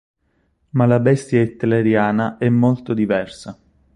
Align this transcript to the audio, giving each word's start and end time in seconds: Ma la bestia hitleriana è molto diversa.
Ma 0.71 0.87
la 0.87 0.99
bestia 0.99 1.39
hitleriana 1.43 2.39
è 2.39 2.49
molto 2.49 2.95
diversa. 2.95 3.55